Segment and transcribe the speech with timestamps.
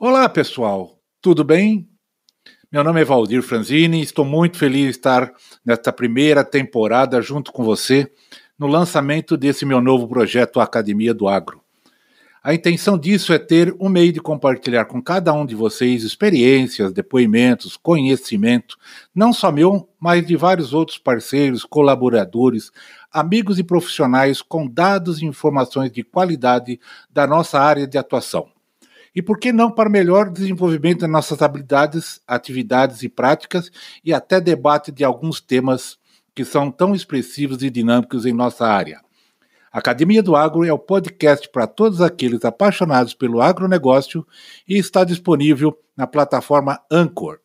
[0.00, 0.96] Olá, pessoal.
[1.20, 1.88] Tudo bem?
[2.70, 5.32] Meu nome é Valdir Franzini e estou muito feliz de estar
[5.66, 8.08] nesta primeira temporada junto com você
[8.56, 11.60] no lançamento desse meu novo projeto Academia do Agro.
[12.44, 16.92] A intenção disso é ter um meio de compartilhar com cada um de vocês experiências,
[16.92, 18.76] depoimentos, conhecimento,
[19.12, 22.70] não só meu, mas de vários outros parceiros, colaboradores,
[23.10, 26.78] amigos e profissionais com dados e informações de qualidade
[27.10, 28.48] da nossa área de atuação.
[29.18, 33.68] E por que não para melhor desenvolvimento das nossas habilidades, atividades e práticas
[34.04, 35.98] e até debate de alguns temas
[36.32, 39.00] que são tão expressivos e dinâmicos em nossa área.
[39.72, 44.24] Academia do Agro é o podcast para todos aqueles apaixonados pelo agronegócio
[44.68, 47.40] e está disponível na plataforma Anchor.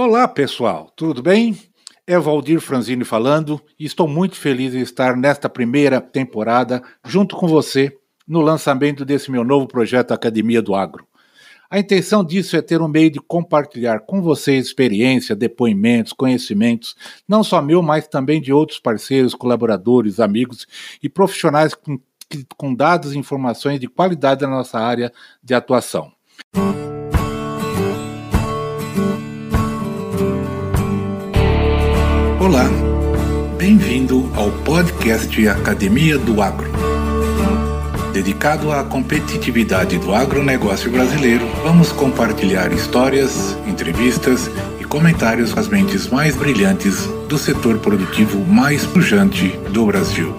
[0.00, 1.58] Olá, pessoal, tudo bem?
[2.06, 7.48] É Valdir Franzini falando e estou muito feliz em estar nesta primeira temporada junto com
[7.48, 11.04] você no lançamento desse meu novo projeto Academia do Agro.
[11.68, 16.94] A intenção disso é ter um meio de compartilhar com vocês experiência, depoimentos, conhecimentos,
[17.26, 20.64] não só meu, mas também de outros parceiros, colaboradores, amigos
[21.02, 21.98] e profissionais com,
[22.56, 26.12] com dados e informações de qualidade da nossa área de atuação.
[32.48, 32.64] Olá,
[33.58, 36.72] bem-vindo ao podcast Academia do Agro.
[38.10, 44.50] Dedicado à competitividade do agronegócio brasileiro, vamos compartilhar histórias, entrevistas
[44.80, 50.34] e comentários com as mentes mais brilhantes do setor produtivo mais pujante do Brasil.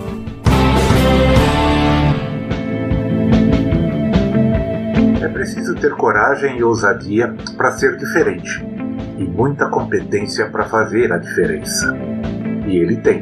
[5.21, 8.67] É preciso ter coragem e ousadia para ser diferente
[9.19, 11.95] e muita competência para fazer a diferença.
[12.65, 13.21] E ele tem.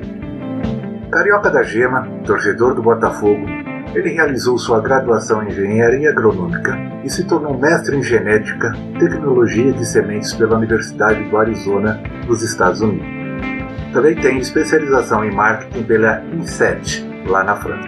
[1.11, 3.45] Carioca da Gema, torcedor do Botafogo,
[3.95, 9.85] ele realizou sua graduação em engenharia agronômica e se tornou mestre em genética, tecnologia de
[9.85, 13.07] sementes pela Universidade do Arizona, nos Estados Unidos.
[13.93, 17.87] Também tem especialização em marketing pela INSET, lá na França.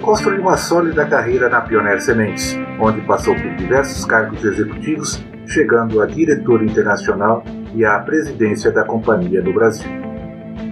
[0.00, 6.06] Construiu uma sólida carreira na Pioneer Sementes, onde passou por diversos cargos executivos chegando a
[6.06, 9.90] diretor internacional e à presidência da companhia no Brasil.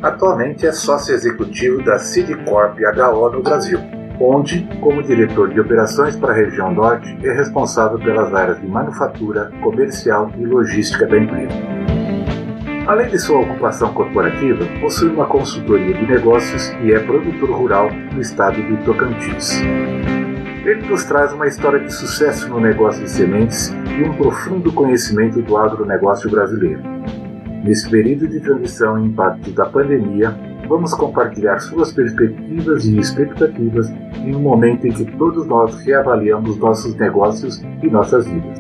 [0.03, 3.79] Atualmente é sócio executivo da Sidcorp HO no Brasil,
[4.21, 9.51] onde, como diretor de operações para a região norte, é responsável pelas áreas de manufatura,
[9.63, 11.55] comercial e logística da empresa.
[12.87, 18.21] Além de sua ocupação corporativa, possui uma consultoria de negócios e é produtor rural no
[18.21, 19.63] estado de Tocantins.
[20.65, 25.43] Ele nos traz uma história de sucesso no negócio de sementes e um profundo conhecimento
[25.43, 26.81] do agronegócio brasileiro.
[27.63, 30.35] Nesse período de transição e impacto da pandemia,
[30.67, 36.95] vamos compartilhar suas perspectivas e expectativas em um momento em que todos nós reavaliamos nossos
[36.97, 38.59] negócios e nossas vidas.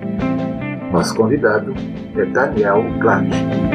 [0.92, 1.72] Nosso convidado
[2.16, 3.73] é Daniel Glatt.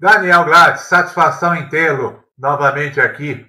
[0.00, 3.46] Daniel Gladys, satisfação em tê-lo novamente aqui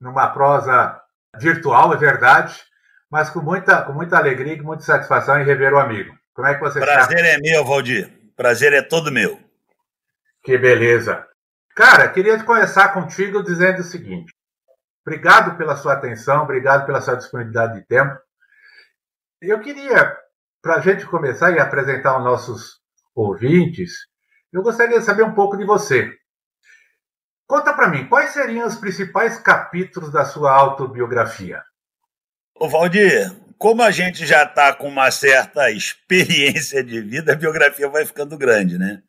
[0.00, 1.00] numa prosa
[1.38, 2.60] virtual, é verdade,
[3.08, 6.12] mas com muita, com muita alegria e com muita satisfação em rever o amigo.
[6.34, 7.28] Como é que você Prazer está?
[7.28, 8.12] é meu, Valdir.
[8.36, 9.38] Prazer é todo meu.
[10.42, 11.24] Que beleza.
[11.76, 14.34] Cara, queria começar contigo dizendo o seguinte:
[15.06, 18.18] obrigado pela sua atenção, obrigado pela sua disponibilidade de tempo.
[19.40, 20.16] Eu queria,
[20.60, 22.80] para a gente começar e apresentar aos nossos
[23.14, 24.07] ouvintes,
[24.52, 26.12] eu gostaria de saber um pouco de você.
[27.46, 31.62] Conta para mim, quais seriam os principais capítulos da sua autobiografia?
[32.54, 37.88] Ô Valdir, como a gente já está com uma certa experiência de vida, a biografia
[37.88, 39.02] vai ficando grande, né?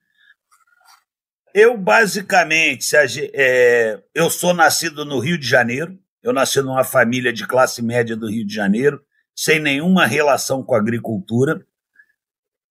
[1.54, 2.96] Eu, basicamente,
[3.34, 8.16] é, eu sou nascido no Rio de Janeiro, eu nasci numa família de classe média
[8.16, 9.02] do Rio de Janeiro,
[9.36, 11.66] sem nenhuma relação com a agricultura.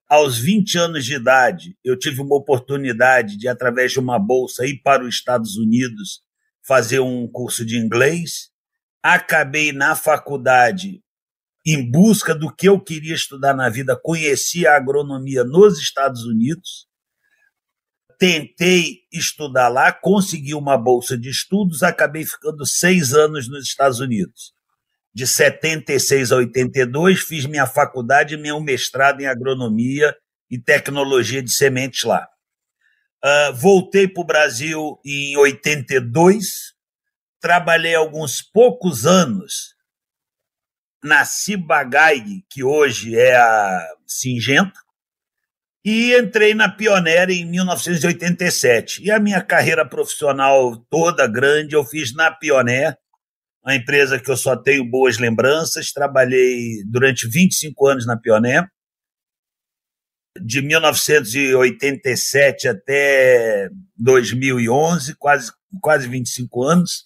[0.09, 4.81] Aos 20 anos de idade, eu tive uma oportunidade de, através de uma bolsa, ir
[4.83, 6.23] para os Estados Unidos
[6.67, 8.51] fazer um curso de inglês.
[9.03, 11.03] Acabei na faculdade
[11.67, 16.89] em busca do que eu queria estudar na vida, conheci a agronomia nos Estados Unidos.
[18.19, 24.58] Tentei estudar lá, consegui uma bolsa de estudos, acabei ficando seis anos nos Estados Unidos
[25.19, 30.15] de 76 a 82, fiz minha faculdade e meu mestrado em agronomia
[30.49, 32.25] e tecnologia de sementes lá.
[33.25, 36.73] Uh, voltei para o Brasil em 82,
[37.41, 39.75] trabalhei alguns poucos anos
[41.03, 44.79] na Cibagai, que hoje é a Singenta,
[45.85, 49.03] e entrei na Pioneer em 1987.
[49.03, 52.97] E a minha carreira profissional toda grande eu fiz na Pioneer,
[53.69, 55.93] uma empresa que eu só tenho boas lembranças.
[55.93, 58.67] Trabalhei durante 25 anos na Pioneer,
[60.41, 67.05] de 1987 até 2011, quase, quase 25 anos,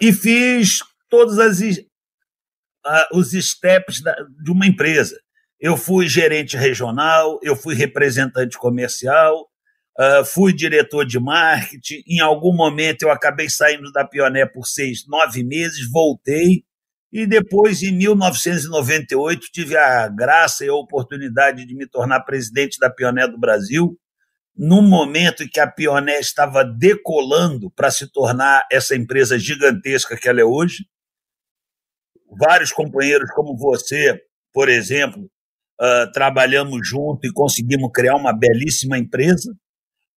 [0.00, 1.60] e fiz todos as,
[3.12, 5.16] os steps da, de uma empresa.
[5.60, 9.48] Eu fui gerente regional, eu fui representante comercial,
[9.98, 12.02] Uh, fui diretor de marketing.
[12.06, 16.64] Em algum momento eu acabei saindo da Pioneer por seis, nove meses, voltei.
[17.12, 22.88] E depois, em 1998, tive a graça e a oportunidade de me tornar presidente da
[22.88, 23.98] Pioneer do Brasil,
[24.56, 30.26] num momento em que a Pioneer estava decolando para se tornar essa empresa gigantesca que
[30.26, 30.86] ela é hoje.
[32.38, 34.18] Vários companheiros como você,
[34.50, 35.30] por exemplo,
[35.78, 39.54] uh, trabalhamos junto e conseguimos criar uma belíssima empresa.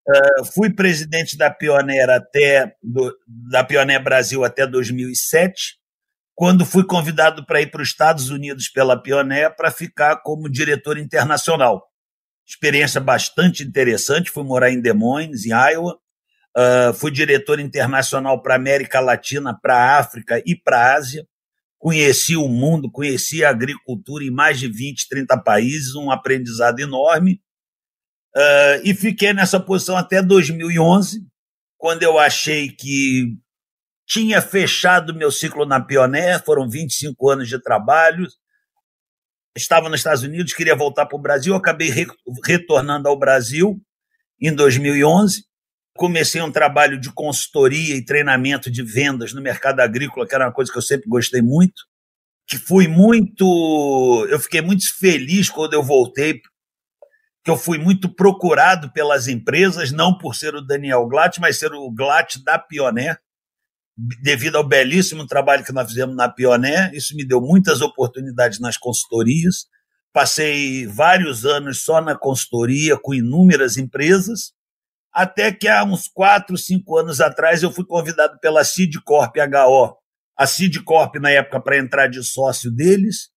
[0.07, 3.11] Uh, fui presidente da Pioneer até do,
[3.49, 5.77] da Pioneer Brasil até 2007,
[6.35, 10.99] quando fui convidado para ir para os Estados Unidos pela Pioneer para ficar como diretor
[10.99, 11.83] internacional.
[12.45, 14.29] Experiência bastante interessante.
[14.29, 15.97] Fui morar em Des Moines, em Iowa.
[16.55, 21.25] Uh, fui diretor internacional para América Latina, para África e para Ásia.
[21.79, 27.41] Conheci o mundo, conheci a agricultura em mais de 20, 30 países, um aprendizado enorme
[28.35, 31.25] Uh, e fiquei nessa posição até 2011,
[31.77, 33.37] quando eu achei que
[34.05, 38.27] tinha fechado meu ciclo na Pioneer, foram 25 anos de trabalho.
[39.55, 42.05] Estava nos Estados Unidos, queria voltar para o Brasil, acabei re
[42.43, 43.81] retornando ao Brasil
[44.39, 45.45] em 2011.
[45.95, 50.53] Comecei um trabalho de consultoria e treinamento de vendas no mercado agrícola, que era uma
[50.53, 51.83] coisa que eu sempre gostei muito.
[52.47, 54.27] Que fui muito.
[54.29, 56.41] Eu fiquei muito feliz quando eu voltei
[57.45, 61.71] que eu fui muito procurado pelas empresas, não por ser o Daniel Glatt, mas ser
[61.73, 63.19] o Glatt da Pioneer,
[63.95, 66.91] devido ao belíssimo trabalho que nós fizemos na Pioneer.
[66.91, 69.67] Isso me deu muitas oportunidades nas consultorias.
[70.11, 74.51] Passei vários anos só na consultoria, com inúmeras empresas,
[75.13, 79.95] até que há uns quatro, cinco anos atrás eu fui convidado pela Sidcorp HO,
[80.35, 83.29] a Sidcorp na época para entrar de sócio deles,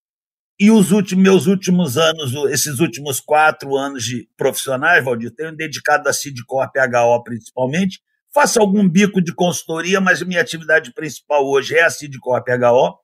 [0.59, 6.09] e os últimos, meus últimos anos, esses últimos quatro anos de profissionais, Valdir, tenho dedicado
[6.09, 8.01] a Sidcorp HO principalmente.
[8.33, 12.97] Faço algum bico de consultoria, mas minha atividade principal hoje é a Sidcorp HO,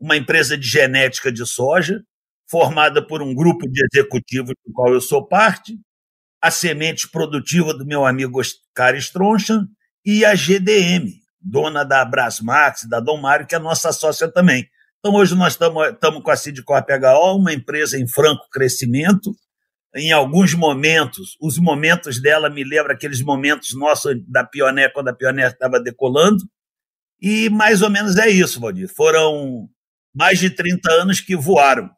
[0.00, 2.02] uma empresa de genética de soja,
[2.50, 5.78] formada por um grupo de executivos do qual eu sou parte,
[6.40, 9.66] a semente produtiva do meu amigo Oscar Stronchan
[10.04, 14.66] e a GDM, dona da Brasmax, da Dom Mário, que é nossa sócia também.
[15.06, 19.32] Então, hoje nós estamos com a Sidcorp HO, uma empresa em franco crescimento.
[19.94, 25.12] Em alguns momentos, os momentos dela me lembram aqueles momentos nossos da Pioneer, quando a
[25.12, 26.42] Pioneer estava decolando.
[27.20, 28.88] E mais ou menos é isso, Valdir.
[28.96, 29.68] Foram
[30.16, 31.90] mais de 30 anos que voaram.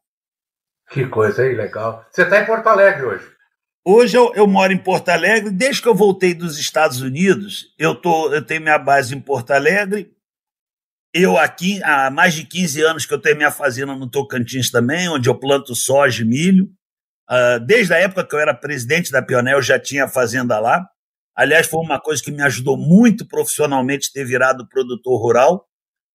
[0.90, 2.04] Que coisa aí, legal.
[2.10, 3.30] Você está em Porto Alegre hoje?
[3.84, 5.52] Hoje eu, eu, moro em Porto Alegre.
[5.52, 9.52] Desde que eu voltei dos Estados Unidos, eu, tô, eu tenho minha base em Porto
[9.52, 10.15] Alegre
[11.22, 15.08] eu aqui, há mais de 15 anos que eu tenho minha fazenda no Tocantins também,
[15.08, 16.66] onde eu planto soja e milho.
[17.28, 20.86] Uh, desde a época que eu era presidente da Pionel, já tinha fazenda lá.
[21.34, 25.66] Aliás, foi uma coisa que me ajudou muito profissionalmente ter virado produtor rural.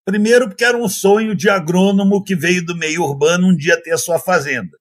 [0.05, 3.93] Primeiro, porque era um sonho de agrônomo que veio do meio urbano um dia ter
[3.93, 4.77] a sua fazenda.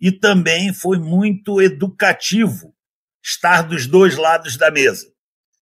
[0.00, 2.74] E também foi muito educativo
[3.24, 5.06] estar dos dois lados da mesa.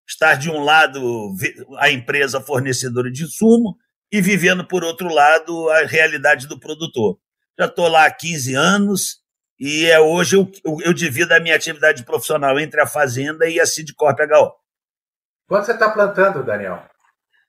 [0.07, 1.33] Estar de um lado
[1.77, 3.77] a empresa fornecedora de insumo
[4.13, 7.17] e vivendo, por outro lado, a realidade do produtor.
[7.59, 9.17] Já estou lá há 15 anos
[9.59, 10.51] e é hoje eu,
[10.85, 14.51] eu, divido a minha atividade profissional entre a Fazenda e a Sidcorp HO.
[15.47, 16.83] Quanto você está plantando, Daniel?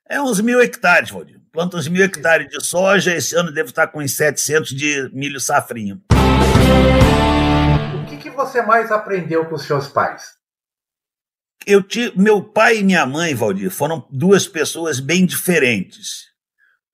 [0.08, 1.38] É uns mil hectares, Valdir.
[1.52, 5.40] Planta uns mil hectares de soja, esse ano devo estar com uns 700 de milho
[5.40, 6.02] safrinho.
[8.02, 10.32] O que, que você mais aprendeu com os seus pais?
[11.66, 16.33] Eu tive, meu pai e minha mãe, Valdir, foram duas pessoas bem diferentes.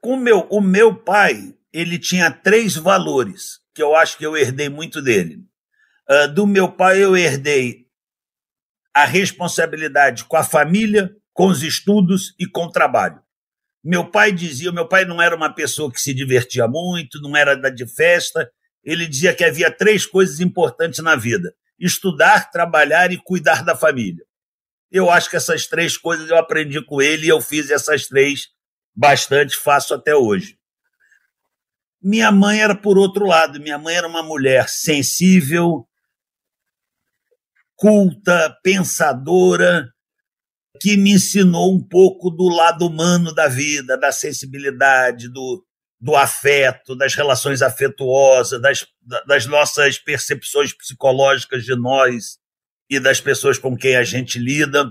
[0.01, 4.69] Com meu, o meu pai, ele tinha três valores que eu acho que eu herdei
[4.69, 5.45] muito dele.
[6.09, 7.87] Uh, do meu pai, eu herdei
[8.95, 13.23] a responsabilidade com a família, com os estudos e com o trabalho.
[13.83, 17.57] Meu pai dizia, meu pai não era uma pessoa que se divertia muito, não era
[17.57, 18.51] da de festa.
[18.85, 24.25] Ele dizia que havia três coisas importantes na vida: estudar, trabalhar e cuidar da família.
[24.91, 28.49] Eu acho que essas três coisas eu aprendi com ele e eu fiz essas três
[28.95, 30.59] bastante, faço até hoje.
[32.03, 35.87] Minha mãe era por outro lado, minha mãe era uma mulher sensível,
[37.77, 39.89] culta, pensadora,
[40.81, 45.65] que me ensinou um pouco do lado humano da vida, da sensibilidade, do,
[46.01, 48.87] do afeto, das relações afetuosas, das,
[49.27, 52.39] das nossas percepções psicológicas de nós
[52.89, 54.91] e das pessoas com quem a gente lida.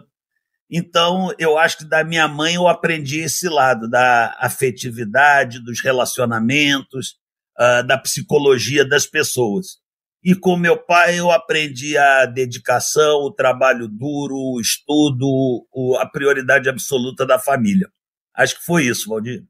[0.71, 7.15] Então, eu acho que da minha mãe eu aprendi esse lado da afetividade, dos relacionamentos,
[7.57, 9.79] uh, da psicologia das pessoas.
[10.23, 16.05] E com meu pai eu aprendi a dedicação, o trabalho duro, o estudo, o, a
[16.05, 17.89] prioridade absoluta da família.
[18.35, 19.43] Acho que foi isso, Valdir.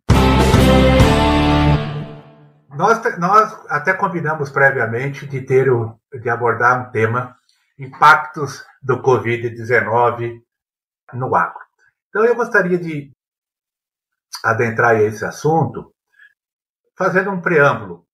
[2.78, 7.36] Nós, nós até combinamos previamente de ter o, de abordar um tema
[7.78, 10.40] impactos do Covid-19
[11.14, 11.60] no agro.
[12.10, 13.12] Então, eu gostaria de
[14.44, 15.94] adentrar esse assunto
[16.98, 18.06] fazendo um preâmbulo.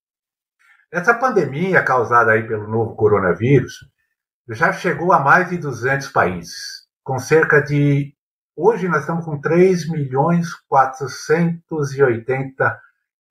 [0.92, 3.74] Essa pandemia causada aí pelo novo coronavírus
[4.50, 8.16] já chegou a mais de 200 países, com cerca de
[8.56, 12.80] hoje nós estamos com 3 milhões 480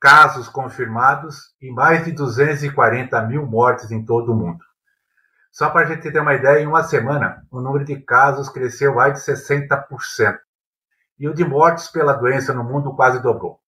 [0.00, 4.64] casos confirmados e mais de 240 mil mortes em todo o mundo.
[5.54, 8.92] Só para a gente ter uma ideia, em uma semana, o número de casos cresceu
[8.92, 10.37] mais de 60%.
[11.16, 13.61] E o de mortes pela doença no mundo quase dobrou.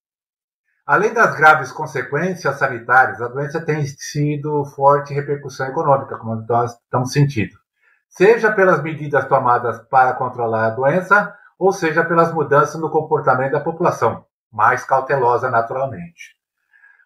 [0.84, 7.12] Além das graves consequências sanitárias, a doença tem sido forte repercussão econômica, como nós estamos
[7.12, 7.56] sentindo.
[8.08, 13.60] Seja pelas medidas tomadas para controlar a doença, ou seja pelas mudanças no comportamento da
[13.60, 16.34] população, mais cautelosa naturalmente.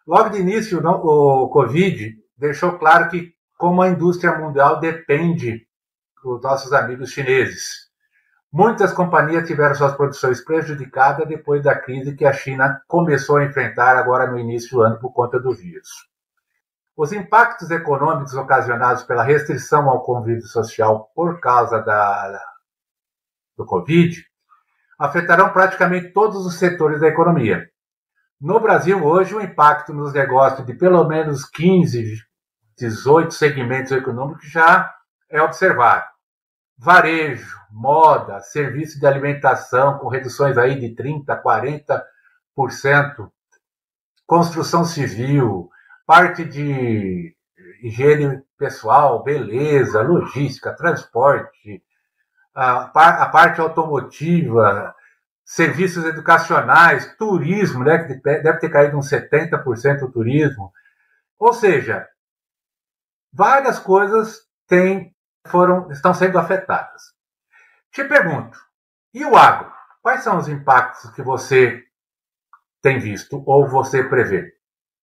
[0.06, 5.68] Logo de início, o Covid deixou claro que como a indústria mundial depende
[6.24, 7.90] dos nossos amigos chineses.
[8.50, 13.98] Muitas companhias tiveram suas produções prejudicadas depois da crise que a China começou a enfrentar
[13.98, 15.90] agora no início do ano por conta do vírus.
[16.96, 22.42] Os impactos econômicos ocasionados pela restrição ao convívio social por causa da,
[23.58, 24.24] do Covid
[24.98, 27.68] afetarão praticamente todos os setores da economia.
[28.40, 32.29] No Brasil, hoje, o impacto nos negócios de pelo menos 15
[32.80, 34.92] 18 segmentos econômicos já
[35.28, 36.06] é observado.
[36.78, 41.42] Varejo, moda, serviço de alimentação com reduções aí de 30,
[42.56, 43.30] 40%,
[44.26, 45.68] construção civil,
[46.06, 47.36] parte de
[47.82, 51.82] higiene pessoal, beleza, logística, transporte,
[52.54, 54.94] a, parte automotiva,
[55.44, 60.72] serviços educacionais, turismo, né, que deve ter caído uns 70% o turismo.
[61.38, 62.06] Ou seja,
[63.32, 65.14] várias coisas têm,
[65.46, 67.02] foram, estão sendo afetadas.
[67.92, 68.58] Te pergunto,
[69.12, 69.70] e o agro?
[70.02, 71.82] Quais são os impactos que você
[72.82, 74.52] tem visto ou você prevê?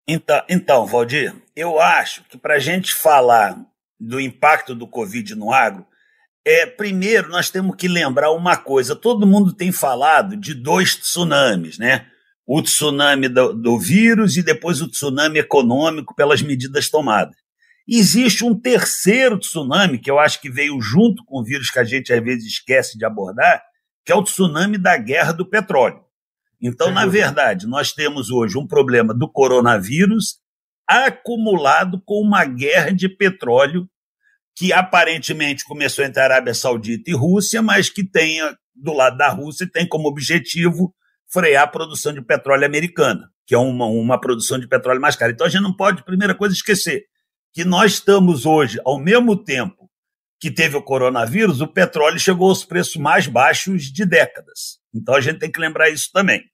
[0.09, 3.59] Então, então Valdir, eu acho que para a gente falar
[3.99, 5.85] do impacto do Covid no agro,
[6.45, 11.76] é, primeiro nós temos que lembrar uma coisa: todo mundo tem falado de dois tsunamis,
[11.76, 12.06] né?
[12.47, 17.37] O tsunami do, do vírus e depois o tsunami econômico pelas medidas tomadas.
[17.88, 21.85] Existe um terceiro tsunami, que eu acho que veio junto com o vírus que a
[21.85, 23.62] gente às vezes esquece de abordar,
[24.05, 26.00] que é o tsunami da guerra do petróleo.
[26.61, 30.38] Então, na verdade, nós temos hoje um problema do coronavírus
[30.88, 33.88] acumulado com uma guerra de petróleo
[34.57, 38.40] que aparentemente começou entre a Arábia Saudita e Rússia, mas que tem,
[38.75, 40.95] do lado da Rússia, tem como objetivo
[41.31, 45.33] frear a produção de petróleo americana, que é uma, uma produção de petróleo mais cara.
[45.33, 47.05] Então a gente não pode, primeira coisa, esquecer
[47.56, 49.90] que nós estamos hoje, ao mesmo tempo
[50.38, 54.78] que teve o coronavírus, o petróleo chegou aos preços mais baixos de décadas.
[54.94, 56.44] Então a gente tem que lembrar isso também.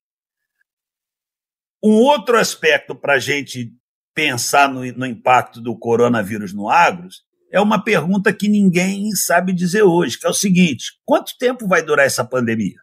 [1.82, 3.72] Um outro aspecto para a gente
[4.14, 9.82] pensar no, no, impacto do coronavírus no agros é uma pergunta que ninguém sabe dizer
[9.82, 12.78] hoje, que é o seguinte: quanto tempo vai durar essa pandemia?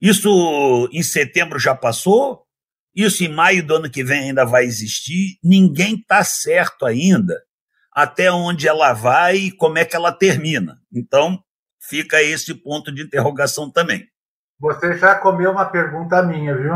[0.00, 2.46] Isso em setembro já passou?
[2.94, 5.38] Isso em maio do ano que vem ainda vai existir.
[5.42, 7.40] Ninguém está certo ainda
[7.94, 10.78] até onde ela vai e como é que ela termina.
[10.92, 11.38] Então,
[11.80, 14.06] fica esse ponto de interrogação também.
[14.58, 16.72] Você já comeu uma pergunta minha, viu?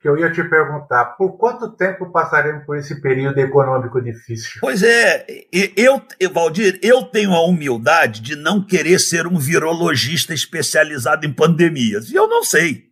[0.00, 4.60] Que eu ia te perguntar, por quanto tempo passaremos por esse período econômico difícil?
[4.60, 5.24] Pois é,
[5.74, 12.10] eu, Valdir, eu tenho a humildade de não querer ser um virologista especializado em pandemias.
[12.10, 12.86] E eu não sei.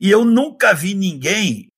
[0.00, 1.68] E eu nunca vi ninguém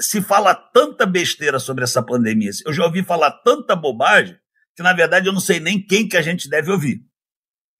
[0.00, 2.50] se fala tanta besteira sobre essa pandemia.
[2.66, 4.36] Eu já ouvi falar tanta bobagem
[4.74, 7.00] que, na verdade, eu não sei nem quem que a gente deve ouvir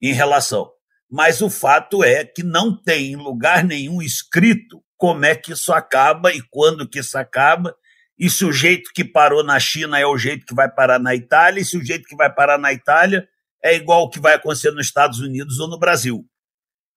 [0.01, 0.69] em relação.
[1.09, 5.73] Mas o fato é que não tem em lugar nenhum escrito como é que isso
[5.73, 7.75] acaba e quando que isso acaba,
[8.17, 11.13] e se o jeito que parou na China é o jeito que vai parar na
[11.13, 13.27] Itália, e se o jeito que vai parar na Itália
[13.61, 16.25] é igual o que vai acontecer nos Estados Unidos ou no Brasil.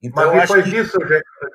[0.02, 0.70] Então, Mas depois, que...
[0.70, 0.98] disso,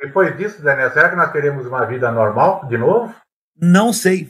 [0.02, 3.14] depois disso, Daniel, será que nós teremos uma vida normal de novo?
[3.56, 4.30] Não sei.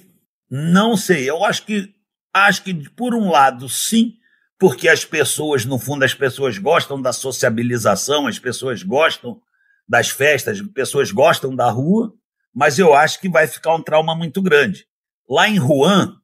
[0.50, 1.30] Não sei.
[1.30, 1.94] Eu acho que
[2.34, 4.14] acho que por um lado sim,
[4.60, 9.42] porque as pessoas, no fundo, as pessoas gostam da sociabilização, as pessoas gostam
[9.88, 12.14] das festas, as pessoas gostam da rua,
[12.54, 14.86] mas eu acho que vai ficar um trauma muito grande.
[15.30, 16.16] Lá em Wuhan,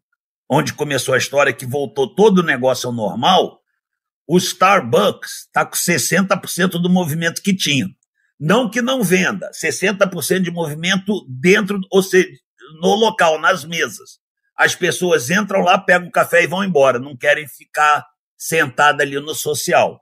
[0.49, 3.59] onde começou a história que voltou todo o negócio ao normal,
[4.27, 7.87] o Starbucks está com 60% do movimento que tinha.
[8.39, 12.27] Não que não venda, 60% de movimento dentro, ou seja,
[12.81, 14.19] no local, nas mesas.
[14.55, 18.05] As pessoas entram lá, pegam o café e vão embora, não querem ficar
[18.37, 20.01] sentada ali no social.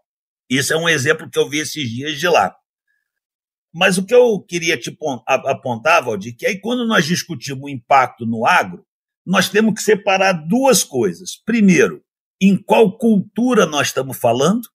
[0.49, 2.53] Isso é um exemplo que eu vi esses dias de lá.
[3.73, 8.25] Mas o que eu queria te apontar, Valdir, que aí quando nós discutimos o impacto
[8.25, 8.85] no agro,
[9.25, 11.41] nós temos que separar duas coisas.
[11.45, 12.04] Primeiro,
[12.41, 14.67] em qual cultura nós estamos falando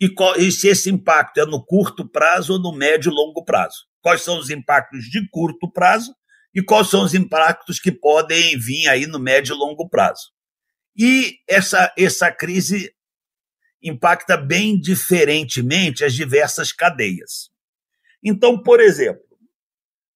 [0.00, 3.44] e, qual, e se esse impacto é no curto prazo ou no médio e longo
[3.44, 3.86] prazo.
[4.00, 6.12] Quais são os impactos de curto prazo
[6.54, 10.32] e quais são os impactos que podem vir aí no médio e longo prazo.
[10.96, 12.92] E essa, essa crise
[13.82, 17.50] impacta bem diferentemente as diversas cadeias.
[18.22, 19.22] Então, por exemplo,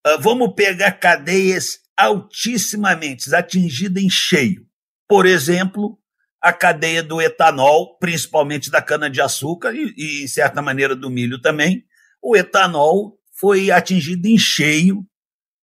[0.05, 4.65] ah, vamos pegar cadeias altissimamente atingidas em cheio.
[5.07, 5.99] Por exemplo,
[6.41, 11.83] a cadeia do etanol, principalmente da cana-de-açúcar e, e, em certa maneira, do milho também.
[12.21, 15.05] O etanol foi atingido em cheio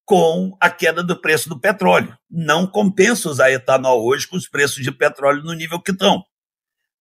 [0.05, 2.17] com a queda do preço do petróleo.
[2.31, 6.23] Não compensa usar etanol hoje com os preços de petróleo no nível que estão.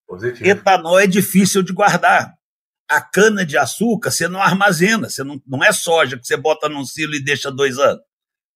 [0.06, 0.48] Positivo.
[0.48, 2.34] Etanol é difícil de guardar.
[2.88, 6.68] A cana de açúcar você não armazena, você não, não é soja que você bota
[6.68, 8.02] num silo e deixa dois anos.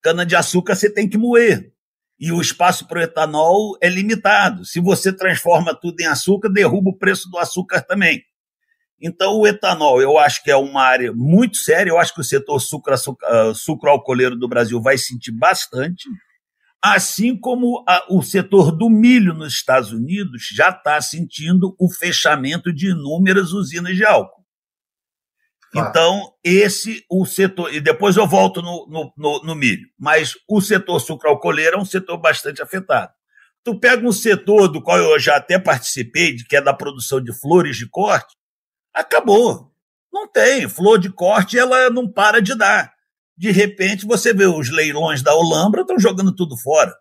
[0.03, 1.73] Cana de açúcar você tem que moer.
[2.21, 4.65] E o espaço para o etanol é limitado.
[4.65, 8.23] Se você transforma tudo em açúcar, derruba o preço do açúcar também.
[9.01, 11.91] Então, o etanol, eu acho que é uma área muito séria.
[11.91, 16.09] Eu acho que o setor sucro, uh, sucroalcooleiro do Brasil vai sentir bastante,
[16.83, 22.73] assim como a, o setor do milho nos Estados Unidos já está sentindo o fechamento
[22.73, 24.38] de inúmeras usinas de álcool.
[25.75, 27.73] Então, esse o setor.
[27.75, 29.87] E depois eu volto no, no, no, no milho.
[29.99, 33.13] Mas o setor sucroalcooleiro é um setor bastante afetado.
[33.65, 37.39] Tu pega um setor do qual eu já até participei, que é da produção de
[37.39, 38.35] flores de corte,
[38.95, 39.71] acabou.
[40.13, 40.69] Não tem.
[40.69, 42.93] Flor de corte, ela não para de dar.
[43.37, 46.95] De repente, você vê os leilões da Olambra estão jogando tudo fora.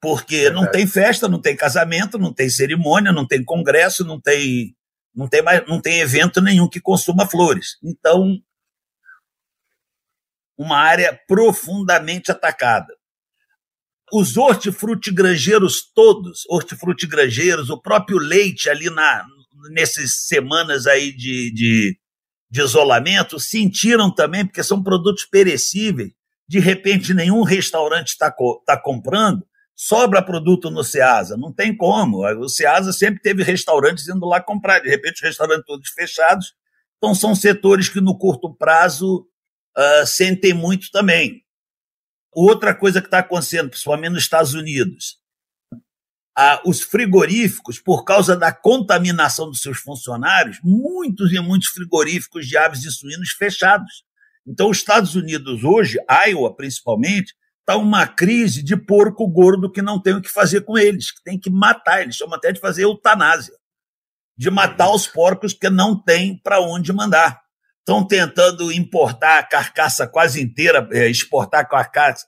[0.00, 4.74] Porque não tem festa, não tem casamento, não tem cerimônia, não tem congresso, não tem,
[5.14, 7.76] não tem, mais, não tem evento nenhum que consuma flores.
[7.82, 8.38] Então,
[10.56, 12.94] uma área profundamente atacada.
[14.12, 19.26] Os hortifrutigranjeiros todos, hortifrutigranjeiros, o próprio leite ali na,
[19.70, 21.98] nessas semanas aí de, de,
[22.50, 26.12] de isolamento, sentiram também, porque são produtos perecíveis.
[26.46, 28.34] De repente, nenhum restaurante está
[28.66, 31.36] tá comprando, sobra produto no Ceasa.
[31.36, 32.26] Não tem como.
[32.38, 34.80] O Ceasa sempre teve restaurantes indo lá comprar.
[34.80, 36.54] De repente, os restaurantes todos fechados.
[36.98, 39.26] Então, são setores que no curto prazo
[39.76, 41.42] uh, sentem muito também.
[42.32, 45.18] Outra coisa que está acontecendo, principalmente nos Estados Unidos,
[46.36, 52.56] ah, os frigoríficos, por causa da contaminação dos seus funcionários, muitos e muitos frigoríficos de
[52.56, 54.04] aves e suínos fechados.
[54.46, 60.00] Então, os Estados Unidos hoje, Iowa principalmente, está uma crise de porco gordo que não
[60.00, 62.02] tem o que fazer com eles, que tem que matar.
[62.02, 63.54] Eles chamam até de fazer eutanásia,
[64.36, 67.40] de matar os porcos que não tem para onde mandar.
[67.78, 71.66] Estão tentando importar a carcaça quase inteira, é, exportar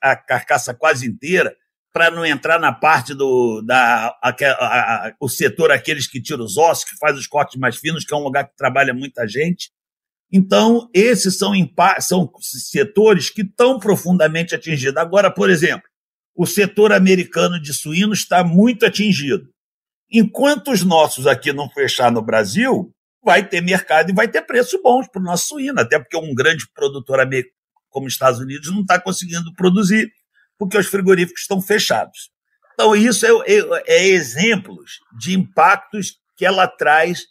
[0.03, 1.55] a carcaça, quase inteira,
[1.93, 6.45] para não entrar na parte do da, a, a, a, o setor aqueles que tiram
[6.45, 9.29] os ossos, que faz os cortes mais finos, que é um lugar que trabalha muita
[9.29, 9.71] gente.
[10.33, 11.53] Então, esses são,
[12.01, 14.97] são setores que estão profundamente atingidos.
[14.97, 15.87] Agora, por exemplo,
[16.35, 19.49] o setor americano de suínos está muito atingido.
[20.11, 22.93] Enquanto os nossos aqui não fechar no Brasil,
[23.25, 26.35] vai ter mercado e vai ter preços bons para o nosso suíno, até porque um
[26.35, 27.21] grande produtor
[27.89, 30.11] como os Estados Unidos não está conseguindo produzir,
[30.59, 32.31] porque os frigoríficos estão fechados.
[32.75, 37.23] Então, isso é, é, é exemplos de impactos que ela traz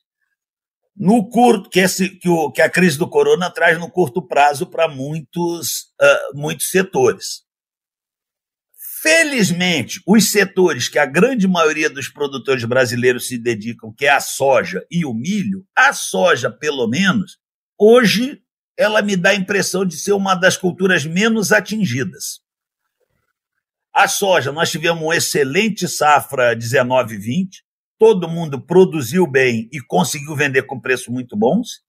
[0.95, 4.67] no curto, que, esse, que, o, que a crise do corona traz no curto prazo
[4.67, 7.43] para muitos, uh, muitos setores.
[9.01, 14.21] Felizmente, os setores que a grande maioria dos produtores brasileiros se dedicam, que é a
[14.21, 17.37] soja e o milho, a soja, pelo menos,
[17.77, 18.41] hoje
[18.77, 22.41] ela me dá a impressão de ser uma das culturas menos atingidas.
[23.93, 27.57] A soja, nós tivemos uma excelente safra 19-20,
[28.03, 31.79] todo mundo produziu bem e conseguiu vender com preços muito bons.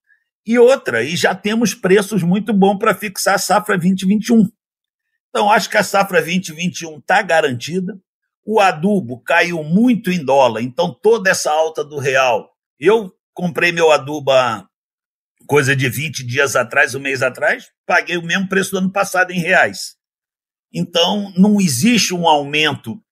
[0.47, 4.49] E outra, e já temos preços muito bons para fixar a safra 2021.
[5.29, 7.99] Então, acho que a safra 2021 está garantida.
[8.47, 12.49] O adubo caiu muito em dólar, então toda essa alta do real.
[12.79, 14.69] Eu comprei meu adubo há
[15.49, 19.33] coisa de 20 dias atrás, um mês atrás, paguei o mesmo preço do ano passado
[19.33, 19.97] em reais.
[20.73, 23.03] Então, não existe um aumento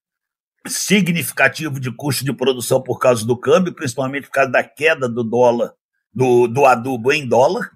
[0.66, 5.25] significativo de custo de produção por causa do câmbio, principalmente por causa da queda do
[5.25, 5.72] dólar,
[6.12, 7.70] do, do adubo em dólar.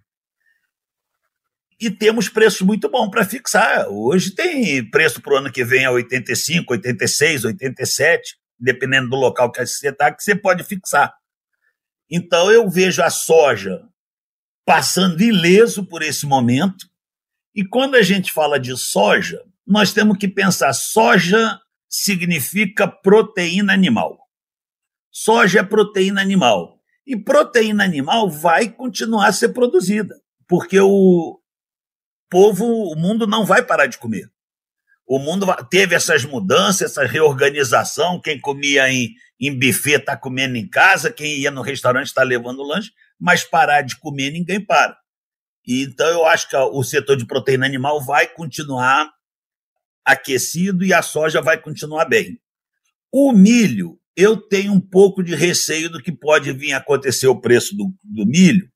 [1.78, 3.86] E temos preços muito bons para fixar.
[3.88, 9.52] Hoje tem preço para o ano que vem a 85, 86, 87, dependendo do local
[9.52, 11.14] que você está, que você pode fixar.
[12.10, 13.82] Então eu vejo a soja
[14.64, 16.86] passando ileso por esse momento.
[17.54, 21.58] E quando a gente fala de soja, nós temos que pensar: soja
[21.96, 24.18] significa proteína animal.
[25.10, 26.78] Soja é proteína animal.
[27.06, 30.14] E proteína animal vai continuar a ser produzida,
[30.46, 31.40] porque o
[32.28, 34.28] povo, o mundo não vai parar de comer.
[35.06, 38.20] O mundo teve essas mudanças, essa reorganização.
[38.20, 42.62] Quem comia em, em buffet está comendo em casa, quem ia no restaurante está levando
[42.62, 44.98] lanche, mas parar de comer ninguém para.
[45.64, 49.15] E, então eu acho que o setor de proteína animal vai continuar
[50.06, 52.40] aquecido e a soja vai continuar bem.
[53.12, 57.40] O milho, eu tenho um pouco de receio do que pode vir a acontecer o
[57.40, 58.70] preço do, do milho,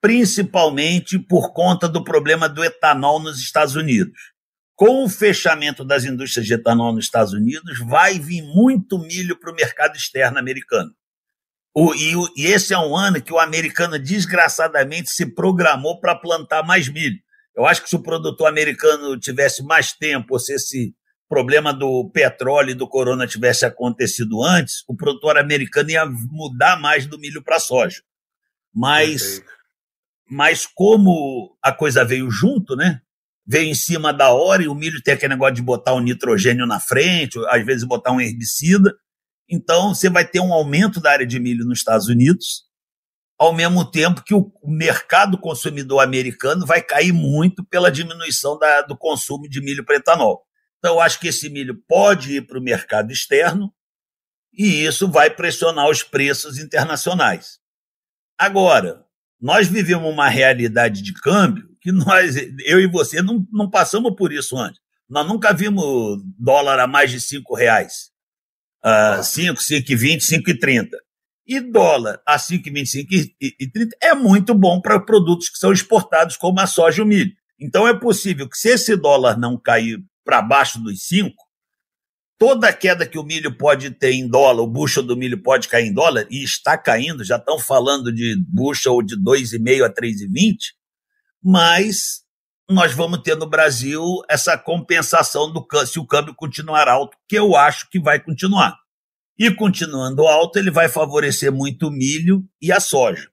[0.00, 4.18] principalmente por conta do problema do etanol nos Estados Unidos.
[4.76, 9.50] Com o fechamento das indústrias de etanol nos Estados Unidos, vai vir muito milho para
[9.50, 10.92] o mercado externo americano.
[11.74, 16.62] O, e, e, esse é um ano que o americano desgraçadamente se programou para plantar
[16.62, 17.18] mais milho.
[17.56, 20.94] Eu acho que se o produtor americano tivesse mais tempo, ou se esse
[21.28, 27.06] problema do petróleo e do corona tivesse acontecido antes, o produtor americano ia mudar mais
[27.06, 28.02] do milho para soja.
[28.72, 29.42] Mas,
[30.28, 33.00] mas como a coisa veio junto, né?
[33.46, 36.66] Veio em cima da hora e o milho tem aquele negócio de botar um nitrogênio
[36.66, 38.94] na frente, às vezes botar um herbicida.
[39.48, 42.65] Então, você vai ter um aumento da área de milho nos Estados Unidos
[43.38, 48.96] ao mesmo tempo que o mercado consumidor americano vai cair muito pela diminuição da, do
[48.96, 50.42] consumo de milho para etanol.
[50.78, 53.72] Então, eu acho que esse milho pode ir para o mercado externo
[54.52, 57.58] e isso vai pressionar os preços internacionais.
[58.38, 59.04] Agora,
[59.40, 64.32] nós vivemos uma realidade de câmbio que nós, eu e você, não, não passamos por
[64.32, 64.80] isso antes.
[65.08, 68.10] Nós nunca vimos dólar a mais de cinco reais.
[68.84, 70.88] Uh, 5, 5,20, 5,30.
[71.46, 73.06] E dólar a 5,25
[73.40, 77.06] e 30 é muito bom para produtos que são exportados, como a soja e o
[77.06, 77.32] milho.
[77.60, 81.34] Então é possível que, se esse dólar não cair para baixo dos 5,
[82.38, 85.68] toda a queda que o milho pode ter em dólar, o bushel do milho pode
[85.68, 90.56] cair em dólar, e está caindo, já estão falando de bushel de 2,5 a 3,20,
[91.42, 92.24] mas
[92.68, 97.54] nós vamos ter no Brasil essa compensação do se o câmbio continuar alto, que eu
[97.54, 98.76] acho que vai continuar.
[99.38, 103.30] E continuando alto, ele vai favorecer muito o milho e a soja.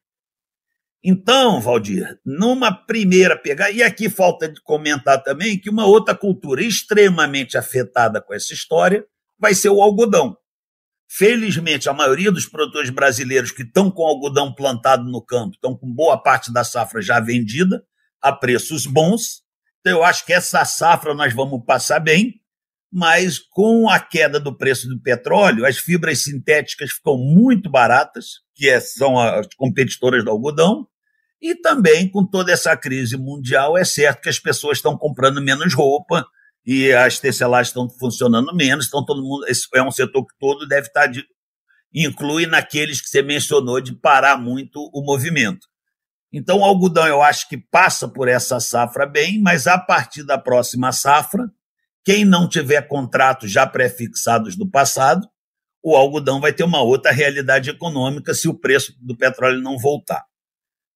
[1.06, 6.64] Então, Valdir, numa primeira pegada, e aqui falta de comentar também que uma outra cultura
[6.64, 9.06] extremamente afetada com essa história
[9.38, 10.38] vai ser o algodão.
[11.10, 15.94] Felizmente, a maioria dos produtores brasileiros que estão com algodão plantado no campo estão com
[15.94, 17.84] boa parte da safra já vendida
[18.22, 19.44] a preços bons.
[19.82, 22.42] Então, eu acho que essa safra nós vamos passar bem
[22.94, 28.70] mas com a queda do preço do petróleo, as fibras sintéticas ficam muito baratas, que
[28.70, 30.88] é, são as competidoras do algodão,
[31.42, 35.74] e também com toda essa crise mundial, é certo que as pessoas estão comprando menos
[35.74, 36.24] roupa
[36.64, 40.68] e as tecelagens estão funcionando menos, então todo mundo, esse é um setor que todo
[40.68, 41.26] deve estar de,
[41.92, 45.66] inclui naqueles que você mencionou de parar muito o movimento.
[46.32, 50.38] Então o algodão eu acho que passa por essa safra bem, mas a partir da
[50.38, 51.50] próxima safra,
[52.04, 55.28] quem não tiver contratos já pré-fixados do passado,
[55.82, 60.24] o algodão vai ter uma outra realidade econômica se o preço do petróleo não voltar.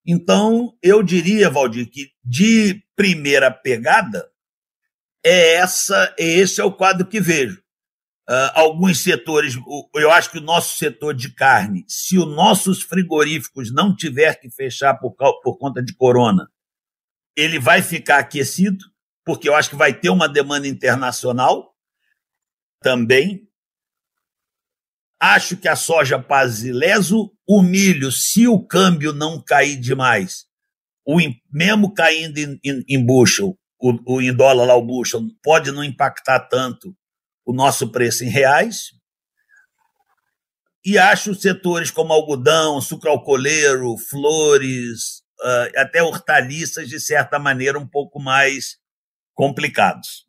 [0.05, 4.29] Então, eu diria, Valdir, que de primeira pegada,
[5.23, 7.61] é essa, esse é o quadro que vejo.
[8.29, 9.55] Uh, alguns setores,
[9.95, 14.49] eu acho que o nosso setor de carne, se os nossos frigoríficos não tiver que
[14.49, 16.49] fechar por, por conta de corona,
[17.35, 18.83] ele vai ficar aquecido,
[19.27, 21.75] porque eu acho que vai ter uma demanda internacional
[22.81, 23.45] também.
[25.19, 30.45] Acho que a soja pasileso, o milho, se o câmbio não cair demais,
[31.05, 31.17] o,
[31.51, 35.83] mesmo caindo em, em, em bushel, o, o, em dólar lá o bushel, pode não
[35.83, 36.95] impactar tanto
[37.45, 38.91] o nosso preço em reais.
[40.85, 48.21] E acho setores como algodão, sucroalcooleiro, flores, uh, até hortaliças, de certa maneira, um pouco
[48.21, 48.77] mais
[49.37, 50.27] complicados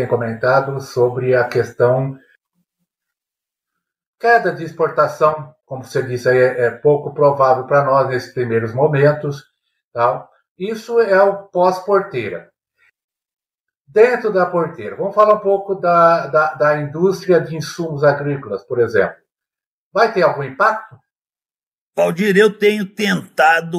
[0.00, 2.18] tem comentado sobre a questão
[4.18, 9.44] queda de exportação, como você disse, é, é pouco provável para nós nesses primeiros momentos.
[9.92, 10.30] Tal.
[10.58, 12.50] Isso é o pós-porteira.
[13.86, 18.78] Dentro da porteira, vamos falar um pouco da, da, da indústria de insumos agrícolas, por
[18.78, 19.16] exemplo.
[19.92, 20.96] Vai ter algum impacto?
[21.96, 23.78] Valdir, eu tenho tentado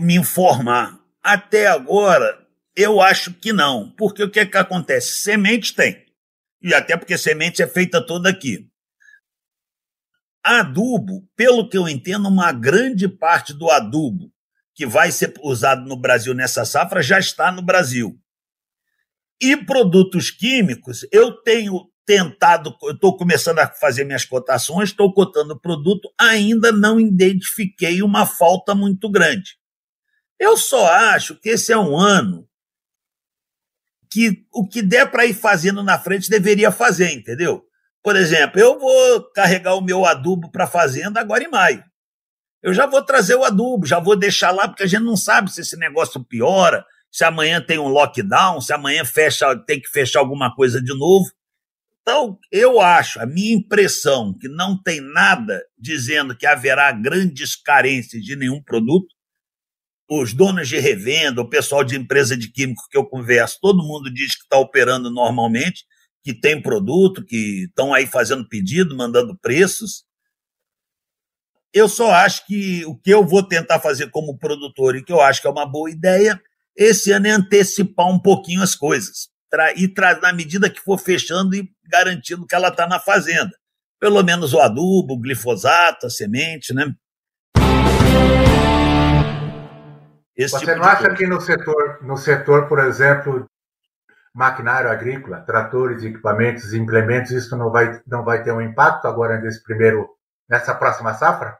[0.00, 0.99] me informar.
[1.22, 5.16] Até agora, eu acho que não, porque o que, é que acontece?
[5.16, 6.06] Semente tem,
[6.62, 8.68] e até porque semente é feita toda aqui.
[10.42, 14.32] Adubo, pelo que eu entendo, uma grande parte do adubo
[14.74, 18.18] que vai ser usado no Brasil nessa safra já está no Brasil.
[19.38, 25.54] E produtos químicos, eu tenho tentado, eu estou começando a fazer minhas cotações, estou cotando
[25.54, 29.59] o produto, ainda não identifiquei uma falta muito grande.
[30.40, 32.48] Eu só acho que esse é um ano
[34.10, 37.62] que o que der para ir fazendo na frente deveria fazer, entendeu?
[38.02, 41.84] Por exemplo, eu vou carregar o meu adubo para a fazenda agora em maio.
[42.62, 45.52] Eu já vou trazer o adubo, já vou deixar lá, porque a gente não sabe
[45.52, 50.20] se esse negócio piora, se amanhã tem um lockdown, se amanhã fecha, tem que fechar
[50.20, 51.30] alguma coisa de novo.
[52.00, 58.22] Então, eu acho, a minha impressão, que não tem nada dizendo que haverá grandes carências
[58.22, 59.14] de nenhum produto,
[60.10, 64.12] os donos de revenda, o pessoal de empresa de químico que eu converso, todo mundo
[64.12, 65.84] diz que está operando normalmente,
[66.24, 70.04] que tem produto, que estão aí fazendo pedido, mandando preços.
[71.72, 75.20] Eu só acho que o que eu vou tentar fazer como produtor e que eu
[75.20, 76.40] acho que é uma boa ideia,
[76.76, 79.28] esse ano é antecipar um pouquinho as coisas.
[79.76, 83.50] E tra na medida que for fechando e garantindo que ela está na fazenda.
[84.00, 86.92] Pelo menos o adubo, o glifosato, a semente, né?
[90.40, 91.16] Esse Você tipo não acha coisa.
[91.16, 93.44] que no setor, no setor, por exemplo,
[94.34, 99.62] maquinário agrícola, tratores, equipamentos, implementos, isso não vai, não vai ter um impacto agora nesse
[99.62, 100.08] primeiro,
[100.48, 101.58] nessa próxima safra?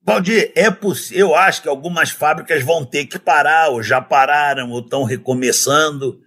[0.00, 1.28] Valdir, é possível.
[1.28, 6.20] Eu acho que algumas fábricas vão ter que parar, ou já pararam, ou estão recomeçando.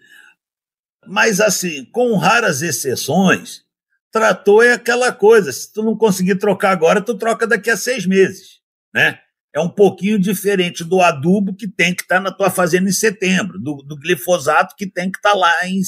[1.08, 3.64] Mas, assim, com raras exceções,
[4.12, 5.54] trator é aquela coisa.
[5.54, 8.60] Se tu não conseguir trocar agora, tu troca daqui a seis meses,
[8.94, 9.20] né?
[9.56, 12.92] É um pouquinho diferente do adubo que tem que estar tá na tua fazenda em
[12.94, 15.80] setembro, do, do glifosato que tem que estar tá lá em,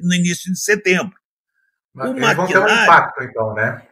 [0.00, 1.14] no início de setembro.
[1.92, 2.36] Mas o maquinário...
[2.36, 3.82] vão ter um impacto, então, né?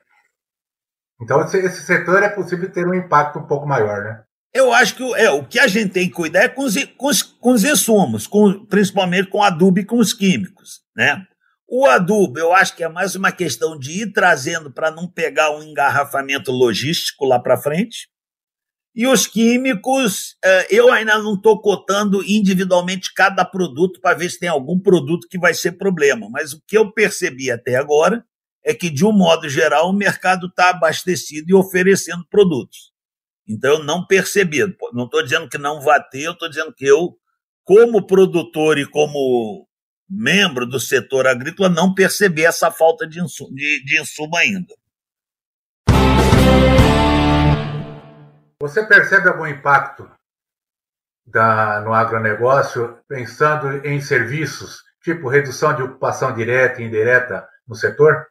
[1.21, 4.23] Então, esse, esse, setor é possível ter um impacto um pouco maior, né?
[4.53, 7.07] Eu acho que é, o que a gente tem que cuidar é com os, com
[7.09, 11.27] os, com os insumos, com, principalmente com adubo e com os químicos, né?
[11.67, 15.51] O adubo, eu acho que é mais uma questão de ir trazendo para não pegar
[15.51, 18.14] um engarrafamento logístico lá para frente.
[18.95, 24.39] E os químicos, é, eu ainda não estou cotando individualmente cada produto para ver se
[24.39, 26.29] tem algum produto que vai ser problema.
[26.31, 28.25] Mas o que eu percebi até agora
[28.63, 32.93] é que, de um modo geral, o mercado está abastecido e oferecendo produtos.
[33.49, 34.61] Então, eu não percebi.
[34.93, 37.17] Não estou dizendo que não vai ter, eu estou dizendo que eu,
[37.65, 39.67] como produtor e como
[40.09, 44.73] membro do setor agrícola, não percebi essa falta de insumo, de, de insumo ainda.
[48.65, 50.11] Você percebe algum impacto
[51.27, 58.27] da, no agronegócio pensando em serviços, tipo redução de ocupação direta e indireta no setor?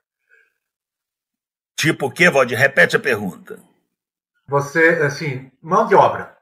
[1.76, 2.58] Tipo o quê, Valdir?
[2.58, 3.60] Repete a pergunta.
[4.48, 6.36] Você, assim, mão de obra,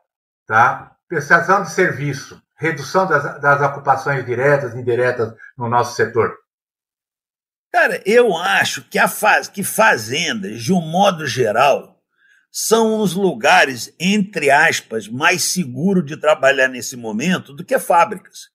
[0.47, 0.95] tá?
[1.10, 6.38] Prestação de serviço, redução das, das ocupações diretas e indiretas no nosso setor.
[7.73, 11.90] Cara, eu acho que, a faz, que fazendas, de um modo geral,
[12.52, 18.50] são os lugares, entre aspas, mais seguros de trabalhar nesse momento do que fábricas.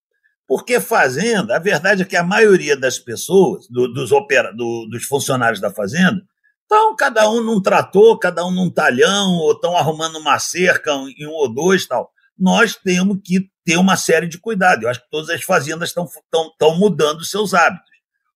[0.47, 5.05] Porque fazenda, a verdade é que a maioria das pessoas, do, dos, opera, do, dos
[5.05, 6.23] funcionários da fazenda,
[6.63, 11.27] estão cada um num trator, cada um num talhão, ou estão arrumando uma cerca em
[11.27, 12.11] um ou dois tal.
[12.39, 14.85] Nós temos que ter uma série de cuidados.
[14.85, 17.91] Eu acho que todas as fazendas estão mudando seus hábitos.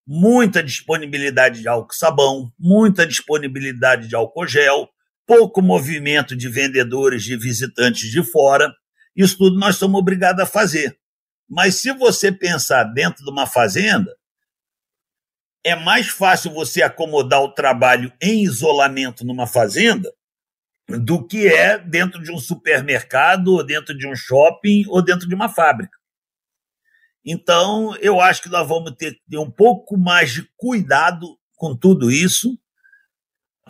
[0.07, 4.88] Muita disponibilidade de álcool sabão, muita disponibilidade de álcool gel,
[5.31, 8.75] pouco movimento de vendedores, de visitantes de fora.
[9.14, 10.99] Isso tudo nós somos obrigados a fazer.
[11.49, 14.12] Mas se você pensar dentro de uma fazenda,
[15.64, 20.12] é mais fácil você acomodar o trabalho em isolamento numa fazenda
[20.88, 25.35] do que é dentro de um supermercado, ou dentro de um shopping, ou dentro de
[25.37, 25.97] uma fábrica.
[27.25, 31.77] Então, eu acho que nós vamos ter que ter um pouco mais de cuidado com
[31.77, 32.59] tudo isso.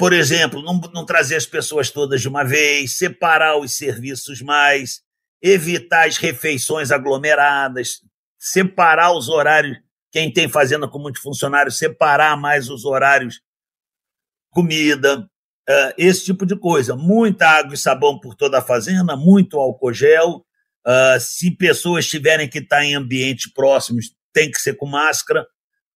[0.01, 5.03] Por exemplo, não, não trazer as pessoas todas de uma vez, separar os serviços mais,
[5.43, 8.01] evitar as refeições aglomeradas,
[8.39, 9.77] separar os horários.
[10.11, 13.43] Quem tem fazenda com muitos funcionários, separar mais os horários
[14.49, 16.97] comida, uh, esse tipo de coisa.
[16.97, 20.47] Muita água e sabão por toda a fazenda, muito álcool gel.
[20.87, 25.47] Uh, se pessoas tiverem que estar em ambientes próximos, tem que ser com máscara.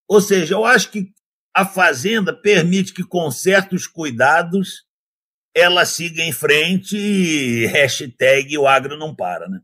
[0.07, 1.07] Ou seja, eu acho que
[1.55, 4.85] a fazenda permite que, com certos cuidados,
[5.55, 9.61] ela siga em frente e hashtag o agro não para, né?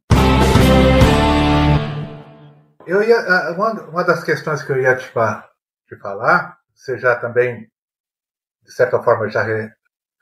[2.88, 3.52] Eu ia, ah,
[3.92, 7.70] uma, das questões que eu ia te, te falar, você já também,
[8.64, 9.70] de certa forma, já re,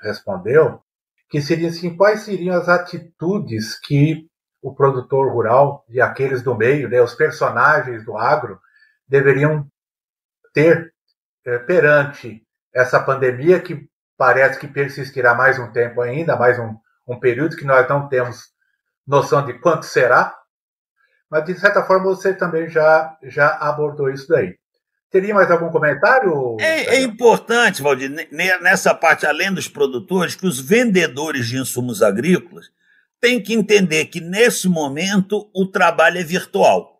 [0.01, 0.81] respondeu,
[1.29, 4.27] que seria assim, quais seriam as atitudes que
[4.59, 8.59] o produtor rural e aqueles do meio, né, os personagens do agro,
[9.07, 9.67] deveriam
[10.51, 10.91] ter
[11.65, 16.75] perante essa pandemia que parece que persistirá mais um tempo ainda, mais um,
[17.07, 18.49] um período que nós não temos
[19.07, 20.35] noção de quanto será,
[21.29, 24.57] mas de certa forma você também já, já abordou isso daí.
[25.11, 26.57] Teria mais algum comentário?
[26.59, 28.11] É, é, importante, Valdir,
[28.61, 32.67] nessa parte, além dos produtores, que os vendedores de insumos agrícolas
[33.19, 36.98] têm que entender que, nesse momento, o trabalho é virtual.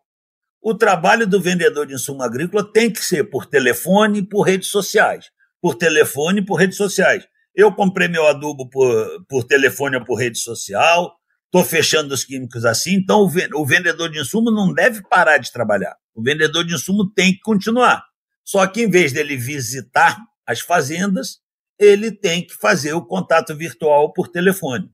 [0.61, 4.69] O trabalho do vendedor de insumo agrícola tem que ser por telefone e por redes
[4.69, 5.27] sociais
[5.61, 7.25] por telefone e por redes sociais.
[7.55, 11.13] Eu comprei meu adubo por, por telefone ou por rede social,
[11.45, 15.95] estou fechando os químicos assim, então o vendedor de insumo não deve parar de trabalhar.
[16.15, 18.03] O vendedor de insumo tem que continuar.
[18.45, 21.39] Só que em vez dele visitar as fazendas,
[21.77, 24.89] ele tem que fazer o contato virtual por telefone.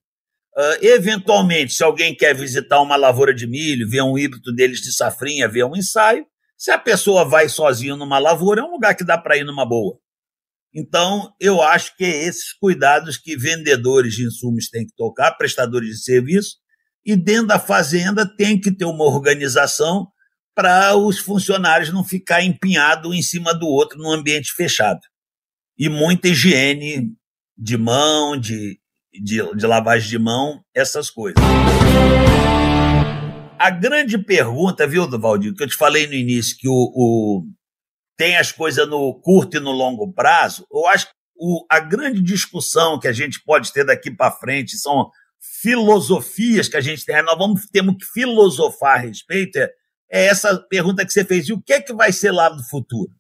[0.58, 4.94] Uh, eventualmente, se alguém quer visitar uma lavoura de milho, ver um híbrido deles de
[4.94, 6.26] safrinha, ver um ensaio,
[6.58, 9.66] se a pessoa vai sozinho numa lavoura, é um lugar que dá para ir numa
[9.66, 10.00] boa.
[10.74, 15.90] Então, eu acho que é esses cuidados que vendedores de insumos têm que tocar, prestadores
[15.90, 16.58] de serviço,
[17.06, 20.08] e dentro da fazenda tem que ter uma organização
[20.56, 25.02] para os funcionários não ficar empinhado um em cima do outro num ambiente fechado.
[25.78, 27.14] E muita higiene
[27.58, 28.80] de mão, de,
[29.22, 31.42] de, de lavagem de mão, essas coisas.
[33.58, 37.46] A grande pergunta, viu, Valdir, que eu te falei no início, que o, o
[38.18, 42.22] tem as coisas no curto e no longo prazo, eu acho que o, a grande
[42.22, 45.10] discussão que a gente pode ter daqui para frente são
[45.62, 49.70] filosofias que a gente tem, nós vamos temos que filosofar a respeito, é,
[50.12, 52.64] é essa pergunta que você fez, e o que é que vai ser lá no
[52.64, 53.12] futuro?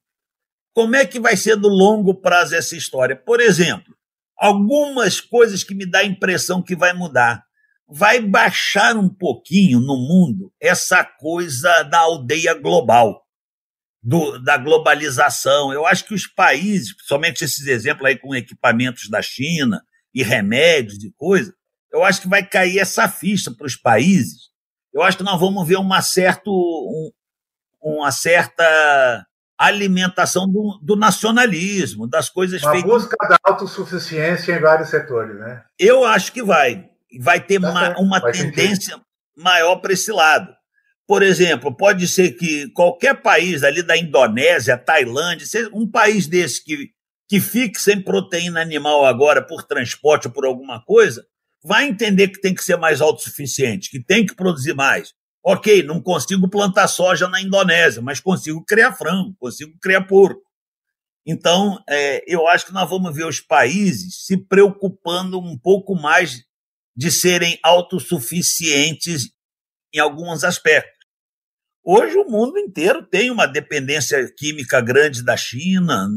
[0.73, 3.15] Como é que vai ser no longo prazo essa história?
[3.15, 3.94] Por exemplo,
[4.37, 7.43] algumas coisas que me dá a impressão que vai mudar.
[7.87, 13.25] Vai baixar um pouquinho no mundo essa coisa da aldeia global
[14.05, 15.73] do, da globalização.
[15.73, 19.81] Eu acho que os países, somente esses exemplos aí com equipamentos da China
[20.13, 21.53] e remédios e coisa,
[21.91, 24.49] eu acho que vai cair essa ficha para os países.
[24.93, 27.11] Eu acho que nós vamos ver uma, certa, um,
[27.81, 29.25] uma certa
[29.57, 32.89] alimentação do, do, nacionalismo, das coisas uma feitas.
[32.89, 35.63] Busca da autossuficiência em vários setores, né?
[35.79, 36.89] Eu acho que vai.
[37.19, 39.01] Vai ter tá uma, uma tendência sentido.
[39.37, 40.53] maior para esse lado.
[41.07, 46.89] Por exemplo, pode ser que qualquer país ali da Indonésia, Tailândia, um país desse que,
[47.29, 51.23] que fique sem proteína animal agora por transporte ou por alguma coisa,
[51.63, 55.13] vai entender que tem que ser mais autossuficiente, que tem que produzir mais.
[55.47, 60.41] Ok, não consigo plantar soja na Indonésia, mas consigo criar frango, consigo criar porco.
[61.23, 66.43] Então, é, eu acho que nós vamos ver os países se preocupando um pouco mais
[66.95, 69.29] de serem autossuficientes
[69.93, 70.97] em alguns aspectos.
[71.83, 76.07] Hoje o mundo inteiro tem uma dependência química grande da China,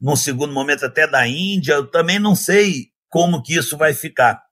[0.00, 1.74] num segundo momento até da Índia.
[1.74, 4.42] Eu também não sei como que isso vai ficar.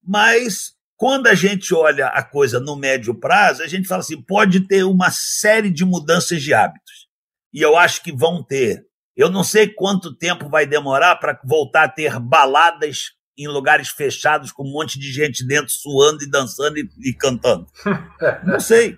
[0.00, 4.68] Mas quando a gente olha a coisa no médio prazo, a gente fala assim: pode
[4.68, 7.08] ter uma série de mudanças de hábitos.
[7.54, 8.84] E eu acho que vão ter.
[9.16, 14.52] Eu não sei quanto tempo vai demorar para voltar a ter baladas em lugares fechados
[14.52, 17.66] com um monte de gente dentro suando e dançando e, e cantando.
[18.44, 18.94] Não sei.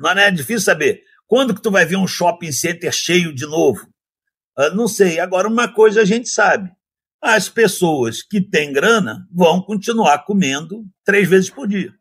[0.00, 1.02] Não é difícil saber.
[1.26, 3.86] Quando que tu vai ver um shopping center cheio de novo?
[4.58, 5.20] Uh, não sei.
[5.20, 6.70] Agora, uma coisa a gente sabe
[7.22, 11.92] as pessoas que têm grana vão continuar comendo três vezes por dia.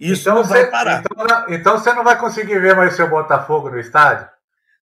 [0.00, 1.00] Isso então não vai você, parar.
[1.00, 4.28] Então, então, você não vai conseguir ver mais o seu Botafogo no estádio?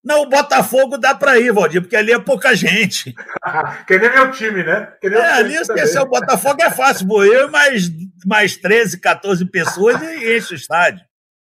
[0.03, 3.13] Não, o Botafogo dá para ir, Valdir, porque ali é pouca gente.
[3.87, 4.93] que nem meu time, né?
[5.01, 7.07] Que nem é, ali esquecer o Botafogo é fácil.
[7.07, 7.89] Vou eu mais,
[8.25, 11.03] mais 13, 14 pessoas e enche o estádio.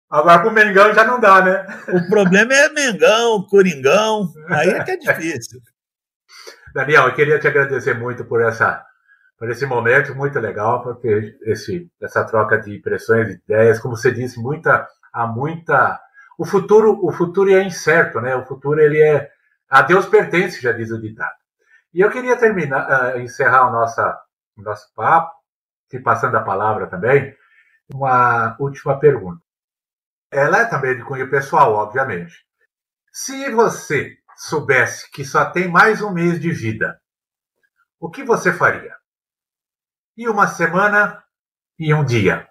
[0.09, 1.65] Agora pro Mengão já não dá, né?
[1.89, 5.59] O problema é Mengão, Coringão, aí é que é difícil.
[6.73, 8.85] Daniel, eu queria te agradecer muito por essa
[9.43, 13.93] por esse momento muito legal, por ter esse, essa troca de impressões, de ideias, como
[13.93, 15.99] você disse, muita há muita
[16.37, 18.37] o futuro o futuro é incerto, né?
[18.37, 19.29] O futuro ele é
[19.69, 21.35] a Deus pertence, já diz o ditado.
[21.93, 23.99] E eu queria terminar, uh, encerrar o nosso,
[24.55, 25.33] o nosso papo,
[25.89, 27.35] te passando a palavra também,
[27.93, 29.43] uma última pergunta.
[30.31, 32.33] Ela é também de cunho pessoal, obviamente.
[33.11, 36.97] Se você soubesse que só tem mais um mês de vida,
[37.99, 39.02] o que você faria?
[40.15, 41.23] E uma semana
[41.79, 42.47] e um dia?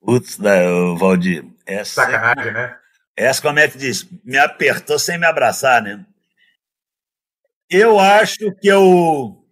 [0.00, 0.62] Putz, né,
[0.98, 1.44] Valdir.
[1.66, 2.78] Essa, Sacanagem, né?
[3.16, 4.06] Essa, como é que diz?
[4.24, 6.04] Me apertou sem me abraçar, né?
[7.68, 9.42] Eu acho que eu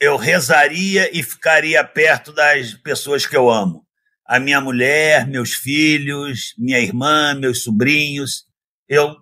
[0.00, 3.84] eu rezaria e ficaria perto das pessoas que eu amo
[4.26, 8.46] a minha mulher, meus filhos, minha irmã, meus sobrinhos.
[8.88, 9.14] Eu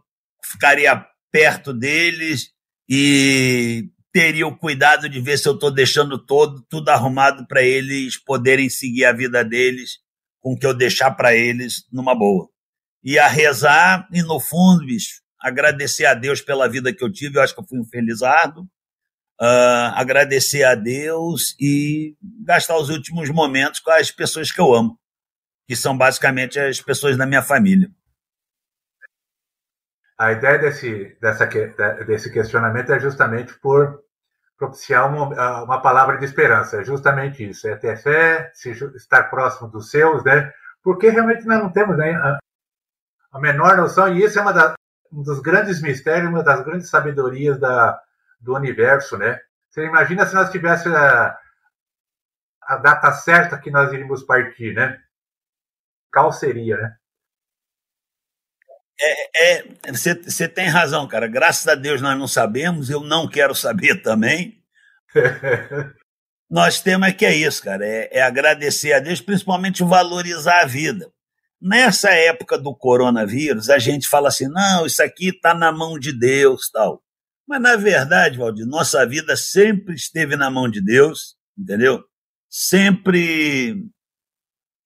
[0.44, 2.50] ficaria perto deles
[2.88, 8.16] e teria o cuidado de ver se eu estou deixando todo, tudo arrumado para eles
[8.22, 9.98] poderem seguir a vida deles
[10.40, 12.48] com o que eu deixar para eles numa boa.
[13.02, 17.38] E a rezar e, no fundo, bicho, agradecer a Deus pela vida que eu tive.
[17.38, 18.62] Eu acho que eu fui um felizardo.
[19.40, 24.96] Uh, agradecer a Deus e gastar os últimos momentos com as pessoas que eu amo,
[25.66, 27.90] que são basicamente as pessoas da minha família.
[30.22, 31.46] A ideia desse, dessa,
[32.06, 34.04] desse questionamento é justamente por
[34.56, 39.68] propiciar uma, uma palavra de esperança, é justamente isso, é ter fé, se, estar próximo
[39.68, 40.52] dos seus, né?
[40.80, 42.38] Porque realmente nós não temos né, a,
[43.32, 44.74] a menor noção, e isso é uma da,
[45.12, 48.00] um dos grandes mistérios, uma das grandes sabedorias da,
[48.40, 49.40] do universo, né?
[49.70, 51.36] Você imagina se nós tivéssemos a,
[52.62, 55.02] a data certa que nós iríamos partir, né?
[56.12, 56.96] Qual seria, né?
[59.00, 61.26] É, é, você, você tem razão, cara.
[61.26, 64.62] Graças a Deus nós não sabemos, eu não quero saber também.
[66.50, 70.66] nós temos é que é isso, cara, é, é, agradecer a Deus, principalmente valorizar a
[70.66, 71.10] vida.
[71.60, 76.12] Nessa época do coronavírus, a gente fala assim, não, isso aqui está na mão de
[76.12, 77.02] Deus, tal.
[77.46, 82.04] Mas, na verdade, Valdir, nossa vida sempre esteve na mão de Deus, entendeu?
[82.48, 83.84] Sempre.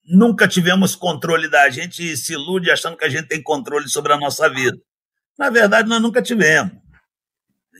[0.08, 4.18] Nunca tivemos controle da gente se ilude achando que a gente tem controle sobre a
[4.18, 4.76] nossa vida.
[5.38, 6.72] Na verdade, nós nunca tivemos.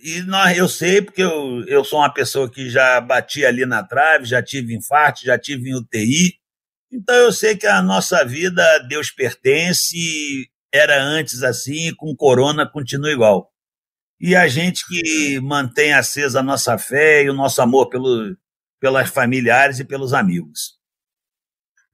[0.03, 3.83] E nós, eu sei, porque eu, eu sou uma pessoa que já bati ali na
[3.83, 6.35] trave, já tive infarto, já tive em UTI.
[6.93, 13.11] Então eu sei que a nossa vida, Deus pertence, era antes assim, com corona continua
[13.11, 13.51] igual
[14.21, 18.37] e a gente que mantém acesa a nossa fé e o nosso amor pelo,
[18.81, 20.76] pelas familiares e pelos amigos.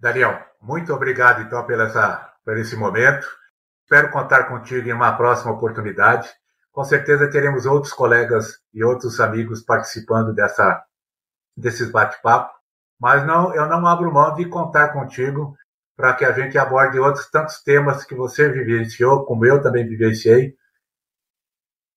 [0.02, 3.24] Daniel, muito obrigado então pela essa, por esse momento.
[3.84, 6.28] Espero contar contigo em uma próxima oportunidade.
[6.72, 10.82] Com certeza teremos outros colegas e outros amigos participando dessa,
[11.56, 12.52] desses bate-papo,
[13.00, 15.56] mas não, eu não abro mão de contar contigo
[15.96, 20.56] para que a gente aborde outros tantos temas que você vivenciou, como eu também vivenciei,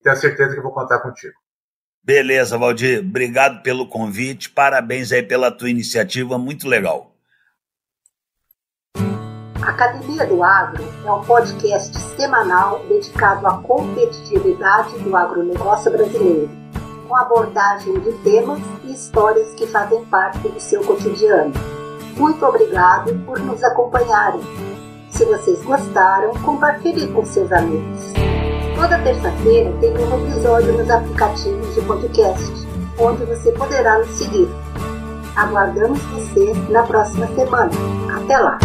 [0.04, 1.34] tenho certeza que vou contar contigo.
[2.04, 3.00] Beleza, Valdir.
[3.00, 4.52] Obrigado pelo convite.
[4.52, 7.15] Parabéns aí pela tua iniciativa, muito legal.
[9.66, 16.50] Academia do Agro é um podcast semanal dedicado à competitividade do agronegócio brasileiro,
[17.08, 21.52] com abordagem de temas e histórias que fazem parte do seu cotidiano.
[22.16, 24.42] Muito obrigado por nos acompanharem.
[25.10, 28.14] Se vocês gostaram, compartilhe com seus amigos.
[28.76, 32.68] Toda terça-feira tem um episódio nos aplicativos de podcast,
[33.00, 34.48] onde você poderá nos seguir.
[35.36, 37.72] Aguardamos você na próxima semana.
[38.16, 38.60] Até lá!